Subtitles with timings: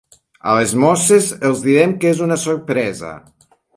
[0.53, 3.13] A les mosses els direm que és una sorpresa.